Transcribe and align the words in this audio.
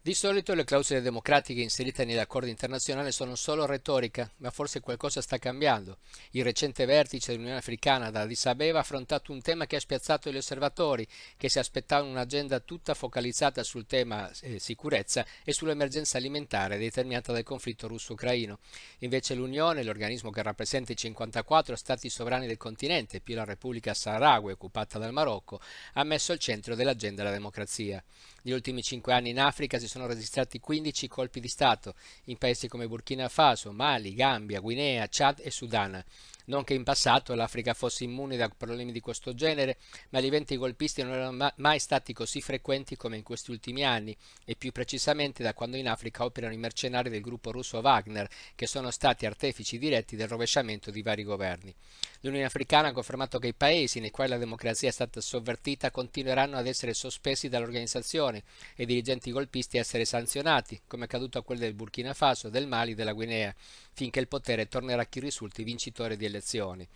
Di 0.00 0.14
solito 0.14 0.54
le 0.54 0.62
clausole 0.62 1.00
democratiche 1.00 1.60
inserite 1.60 2.04
negli 2.04 2.18
accordi 2.18 2.50
internazionali 2.50 3.10
sono 3.10 3.34
solo 3.34 3.66
retorica, 3.66 4.30
ma 4.36 4.50
forse 4.50 4.78
qualcosa 4.78 5.20
sta 5.20 5.38
cambiando. 5.38 5.98
Il 6.30 6.44
recente 6.44 6.84
vertice 6.86 7.32
dell'Unione 7.32 7.58
Africana 7.58 8.10
da 8.10 8.20
Addis 8.20 8.46
Abeba 8.46 8.78
ha 8.78 8.82
affrontato 8.82 9.32
un 9.32 9.42
tema 9.42 9.66
che 9.66 9.74
ha 9.74 9.80
spiazzato 9.80 10.30
gli 10.30 10.36
osservatori, 10.36 11.06
che 11.36 11.48
si 11.48 11.58
aspettavano 11.58 12.10
un'agenda 12.10 12.60
tutta 12.60 12.94
focalizzata 12.94 13.64
sul 13.64 13.86
tema 13.86 14.30
eh, 14.42 14.60
sicurezza 14.60 15.26
e 15.42 15.52
sull'emergenza 15.52 16.16
alimentare 16.16 16.78
determinata 16.78 17.32
dal 17.32 17.42
conflitto 17.42 17.88
russo-ucraino. 17.88 18.60
Invece 19.00 19.34
l'Unione, 19.34 19.82
l'organismo 19.82 20.30
che 20.30 20.42
rappresenta 20.42 20.92
i 20.92 20.96
54 20.96 21.74
stati 21.74 22.08
sovrani 22.08 22.46
del 22.46 22.56
continente, 22.56 23.20
più 23.20 23.34
la 23.34 23.44
Repubblica 23.44 23.92
Saharaui 23.94 24.52
occupata 24.52 24.96
dal 24.96 25.12
Marocco, 25.12 25.60
ha 25.94 26.04
messo 26.04 26.30
al 26.30 26.38
centro 26.38 26.76
dell'agenda 26.76 27.24
la 27.24 27.32
democrazia. 27.32 28.02
Negli 28.42 28.54
ultimi 28.54 28.82
cinque 28.82 29.12
anni 29.12 29.30
in 29.30 29.40
Africa 29.40 29.78
si 29.78 29.87
sono 29.88 30.06
registrati 30.06 30.60
15 30.60 31.08
colpi 31.08 31.40
di 31.40 31.48
Stato 31.48 31.94
in 32.24 32.38
paesi 32.38 32.68
come 32.68 32.86
Burkina 32.86 33.28
Faso, 33.28 33.72
Mali, 33.72 34.14
Gambia, 34.14 34.60
Guinea, 34.60 35.08
Chad 35.10 35.40
e 35.42 35.50
Sudan. 35.50 36.04
Non 36.48 36.64
che 36.64 36.72
in 36.72 36.82
passato 36.82 37.34
l'Africa 37.34 37.74
fosse 37.74 38.04
immune 38.04 38.38
da 38.38 38.48
problemi 38.48 38.90
di 38.90 39.00
questo 39.00 39.34
genere, 39.34 39.76
ma 40.10 40.20
gli 40.20 40.26
eventi 40.26 40.56
golpisti 40.56 41.02
non 41.02 41.12
erano 41.12 41.52
mai 41.56 41.78
stati 41.78 42.14
così 42.14 42.40
frequenti 42.40 42.96
come 42.96 43.18
in 43.18 43.22
questi 43.22 43.50
ultimi 43.50 43.84
anni, 43.84 44.16
e 44.46 44.56
più 44.56 44.72
precisamente 44.72 45.42
da 45.42 45.52
quando 45.52 45.76
in 45.76 45.86
Africa 45.86 46.24
operano 46.24 46.54
i 46.54 46.58
mercenari 46.58 47.10
del 47.10 47.20
gruppo 47.20 47.50
russo 47.50 47.78
Wagner, 47.78 48.26
che 48.54 48.66
sono 48.66 48.90
stati 48.90 49.26
artefici 49.26 49.78
diretti 49.78 50.16
del 50.16 50.28
rovesciamento 50.28 50.90
di 50.90 51.02
vari 51.02 51.22
governi. 51.22 51.74
L'Unione 52.20 52.46
Africana 52.46 52.88
ha 52.88 52.92
confermato 52.92 53.38
che 53.38 53.48
i 53.48 53.54
paesi 53.54 54.00
nei 54.00 54.10
quali 54.10 54.30
la 54.30 54.38
democrazia 54.38 54.88
è 54.88 54.92
stata 54.92 55.20
sovvertita 55.20 55.90
continueranno 55.90 56.56
ad 56.56 56.66
essere 56.66 56.94
sospesi 56.94 57.50
dall'organizzazione 57.50 58.42
e 58.74 58.84
i 58.84 58.86
dirigenti 58.86 59.30
golpisti 59.30 59.76
a 59.76 59.80
essere 59.80 60.06
sanzionati, 60.06 60.80
come 60.86 61.02
è 61.02 61.04
accaduto 61.04 61.36
a 61.36 61.42
quelli 61.42 61.60
del 61.60 61.74
Burkina 61.74 62.14
Faso, 62.14 62.48
del 62.48 62.66
Mali 62.66 62.92
e 62.92 62.94
della 62.94 63.12
Guinea, 63.12 63.54
finché 63.98 64.20
il 64.20 64.28
potere 64.28 64.68
tornerà 64.68 65.02
a 65.02 65.06
chi 65.06 65.18
risulti 65.18 65.64
vincitore 65.64 66.16
di 66.16 66.24
elezioni 66.24 66.86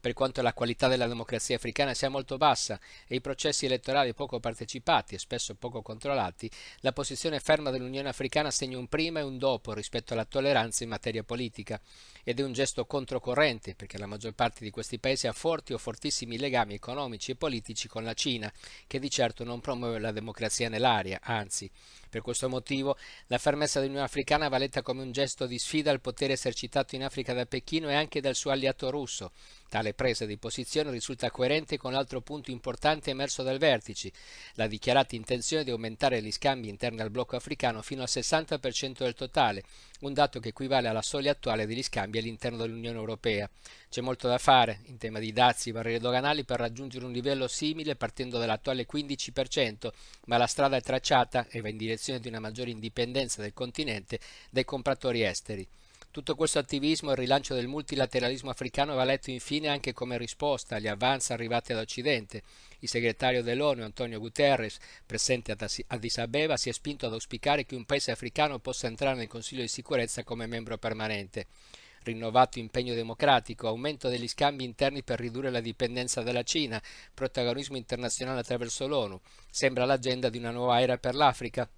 per 0.00 0.14
quanto 0.14 0.40
la 0.42 0.54
qualità 0.54 0.88
della 0.88 1.06
democrazia 1.06 1.56
africana 1.56 1.94
sia 1.94 2.08
molto 2.08 2.36
bassa 2.38 2.80
e 3.06 3.16
i 3.16 3.20
processi 3.20 3.66
elettorali 3.66 4.14
poco 4.14 4.40
partecipati 4.40 5.14
e 5.14 5.18
spesso 5.18 5.54
poco 5.54 5.82
controllati, 5.82 6.50
la 6.80 6.92
posizione 6.92 7.38
ferma 7.38 7.70
dell'Unione 7.70 8.08
Africana 8.08 8.50
segna 8.50 8.78
un 8.78 8.88
prima 8.88 9.20
e 9.20 9.24
un 9.24 9.38
dopo 9.38 9.74
rispetto 9.74 10.14
alla 10.14 10.24
tolleranza 10.24 10.82
in 10.82 10.90
materia 10.90 11.22
politica 11.22 11.80
ed 12.24 12.40
è 12.40 12.42
un 12.42 12.52
gesto 12.52 12.86
controcorrente 12.86 13.74
perché 13.74 13.98
la 13.98 14.06
maggior 14.06 14.32
parte 14.32 14.64
di 14.64 14.70
questi 14.70 14.98
paesi 14.98 15.26
ha 15.26 15.32
forti 15.32 15.72
o 15.72 15.78
fortissimi 15.78 16.38
legami 16.38 16.74
economici 16.74 17.32
e 17.32 17.36
politici 17.36 17.88
con 17.88 18.04
la 18.04 18.14
Cina, 18.14 18.52
che 18.86 18.98
di 18.98 19.10
certo 19.10 19.44
non 19.44 19.60
promuove 19.60 19.98
la 19.98 20.12
democrazia 20.12 20.68
nell'area, 20.68 21.20
anzi. 21.22 21.70
Per 22.08 22.22
questo 22.22 22.48
motivo 22.48 22.96
la 23.28 23.38
fermezza 23.38 23.78
dell'Unione 23.78 24.06
Africana 24.06 24.48
va 24.48 24.58
letta 24.58 24.82
come 24.82 25.02
un 25.02 25.12
gesto 25.12 25.46
di 25.46 25.58
sfida 25.58 25.90
al 25.90 26.00
potere 26.00 26.32
esercitato 26.32 26.96
in 26.96 27.04
Africa 27.04 27.32
da 27.32 27.46
Pechino 27.46 27.88
e 27.88 27.94
anche 27.94 28.20
dal 28.20 28.34
suo 28.34 28.50
alleato 28.50 28.90
russo, 28.90 29.30
Tale 29.70 29.94
presa 29.94 30.26
di 30.26 30.36
posizione 30.36 30.90
risulta 30.90 31.30
coerente 31.30 31.78
con 31.78 31.92
l'altro 31.92 32.20
punto 32.22 32.50
importante 32.50 33.10
emerso 33.10 33.44
dal 33.44 33.58
vertice, 33.58 34.10
la 34.54 34.66
dichiarata 34.66 35.14
intenzione 35.14 35.62
di 35.62 35.70
aumentare 35.70 36.20
gli 36.20 36.32
scambi 36.32 36.68
interni 36.68 37.02
al 37.02 37.10
blocco 37.10 37.36
africano 37.36 37.80
fino 37.80 38.02
al 38.02 38.08
60% 38.10 39.04
del 39.04 39.14
totale, 39.14 39.62
un 40.00 40.12
dato 40.12 40.40
che 40.40 40.48
equivale 40.48 40.88
alla 40.88 41.02
soglia 41.02 41.30
attuale 41.30 41.66
degli 41.66 41.84
scambi 41.84 42.18
all'interno 42.18 42.56
dell'Unione 42.56 42.98
Europea. 42.98 43.48
C'è 43.88 44.00
molto 44.00 44.26
da 44.26 44.38
fare 44.38 44.80
in 44.86 44.98
tema 44.98 45.20
di 45.20 45.32
dazi 45.32 45.68
e 45.68 45.72
barriere 45.72 46.00
doganali 46.00 46.42
per 46.42 46.58
raggiungere 46.58 47.04
un 47.04 47.12
livello 47.12 47.46
simile 47.46 47.94
partendo 47.94 48.38
dall'attuale 48.38 48.88
15%, 48.92 49.88
ma 50.26 50.36
la 50.36 50.48
strada 50.48 50.78
è 50.78 50.82
tracciata 50.82 51.46
e 51.48 51.60
va 51.60 51.68
in 51.68 51.76
direzione 51.76 52.18
di 52.18 52.26
una 52.26 52.40
maggiore 52.40 52.70
indipendenza 52.70 53.40
del 53.40 53.52
continente 53.52 54.18
dai 54.50 54.64
compratori 54.64 55.22
esteri. 55.22 55.64
Tutto 56.12 56.34
questo 56.34 56.58
attivismo 56.58 57.10
e 57.10 57.12
il 57.12 57.18
rilancio 57.18 57.54
del 57.54 57.68
multilateralismo 57.68 58.50
africano 58.50 58.96
va 58.96 59.04
letto 59.04 59.30
infine 59.30 59.68
anche 59.68 59.92
come 59.92 60.18
risposta 60.18 60.74
agli 60.74 60.88
avanzi 60.88 61.32
arrivati 61.32 61.72
dall'Occidente. 61.72 62.42
Il 62.80 62.88
segretario 62.88 63.44
dell'ONU, 63.44 63.84
Antonio 63.84 64.18
Guterres, 64.18 64.78
presente 65.06 65.52
ad 65.52 65.64
Addis 65.86 66.18
Abeba, 66.18 66.56
si 66.56 66.68
è 66.68 66.72
spinto 66.72 67.06
ad 67.06 67.12
auspicare 67.12 67.64
che 67.64 67.76
un 67.76 67.84
paese 67.84 68.10
africano 68.10 68.58
possa 68.58 68.88
entrare 68.88 69.18
nel 69.18 69.28
Consiglio 69.28 69.60
di 69.60 69.68
sicurezza 69.68 70.24
come 70.24 70.46
membro 70.46 70.78
permanente 70.78 71.46
rinnovato 72.02 72.58
impegno 72.58 72.94
democratico, 72.94 73.68
aumento 73.68 74.08
degli 74.08 74.26
scambi 74.26 74.64
interni 74.64 75.02
per 75.02 75.20
ridurre 75.20 75.50
la 75.50 75.60
dipendenza 75.60 76.22
dalla 76.22 76.42
Cina, 76.42 76.82
protagonismo 77.12 77.76
internazionale 77.76 78.40
attraverso 78.40 78.88
l'ONU. 78.88 79.20
Sembra 79.50 79.84
l'agenda 79.84 80.30
di 80.30 80.38
una 80.38 80.50
nuova 80.50 80.80
era 80.80 80.96
per 80.96 81.14
l'Africa, 81.14 81.68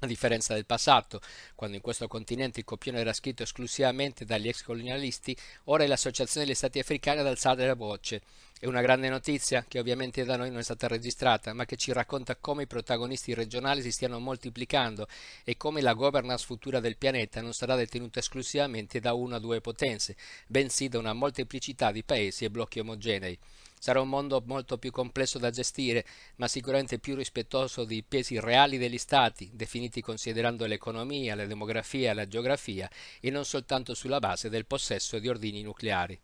a 0.00 0.06
differenza 0.06 0.54
del 0.54 0.66
passato, 0.66 1.20
quando 1.54 1.76
in 1.76 1.82
questo 1.82 2.08
continente 2.08 2.60
il 2.60 2.66
copione 2.66 3.00
era 3.00 3.12
scritto 3.12 3.42
esclusivamente 3.42 4.24
dagli 4.24 4.48
ex 4.48 4.62
colonialisti, 4.62 5.36
ora 5.64 5.84
è 5.84 5.86
l'Associazione 5.86 6.46
degli 6.46 6.54
Stati 6.54 6.78
Africani 6.78 7.20
ad 7.20 7.26
alzare 7.26 7.66
la 7.66 7.74
voce. 7.74 8.22
È 8.58 8.66
una 8.66 8.80
grande 8.80 9.08
notizia 9.08 9.64
che 9.66 9.78
ovviamente 9.78 10.24
da 10.24 10.36
noi 10.36 10.50
non 10.50 10.60
è 10.60 10.62
stata 10.62 10.88
registrata, 10.88 11.52
ma 11.52 11.64
che 11.64 11.76
ci 11.76 11.92
racconta 11.92 12.36
come 12.36 12.62
i 12.62 12.66
protagonisti 12.66 13.34
regionali 13.34 13.82
si 13.82 13.90
stiano 13.90 14.18
moltiplicando 14.18 15.06
e 15.44 15.56
come 15.56 15.80
la 15.80 15.92
governance 15.92 16.44
futura 16.46 16.80
del 16.80 16.96
pianeta 16.96 17.40
non 17.40 17.52
sarà 17.52 17.74
detenuta 17.74 18.20
esclusivamente 18.20 19.00
da 19.00 19.12
una 19.12 19.36
o 19.36 19.40
due 19.40 19.60
potenze, 19.60 20.16
bensì 20.46 20.88
da 20.88 20.98
una 20.98 21.12
molteplicità 21.12 21.90
di 21.92 22.04
paesi 22.04 22.44
e 22.44 22.50
blocchi 22.50 22.78
omogenei. 22.78 23.38
Sarà 23.84 24.00
un 24.00 24.08
mondo 24.08 24.42
molto 24.46 24.78
più 24.78 24.90
complesso 24.90 25.38
da 25.38 25.50
gestire, 25.50 26.06
ma 26.36 26.48
sicuramente 26.48 26.98
più 26.98 27.14
rispettoso 27.14 27.84
dei 27.84 28.02
pesi 28.02 28.40
reali 28.40 28.78
degli 28.78 28.96
Stati, 28.96 29.50
definiti 29.52 30.00
considerando 30.00 30.64
l'economia, 30.64 31.34
la 31.34 31.44
demografia 31.44 32.10
e 32.10 32.14
la 32.14 32.26
geografia, 32.26 32.88
e 33.20 33.28
non 33.28 33.44
soltanto 33.44 33.92
sulla 33.92 34.20
base 34.20 34.48
del 34.48 34.64
possesso 34.64 35.18
di 35.18 35.28
ordini 35.28 35.60
nucleari. 35.60 36.18